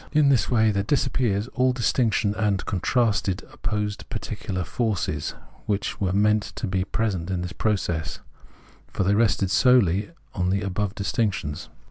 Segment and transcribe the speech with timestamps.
[0.11, 5.35] In this way there disappears all dis tinction of contrasted and opposed particular forces,
[5.67, 8.19] which were meant to be present in this process;
[8.87, 11.69] for they rested solely on the above distinctions.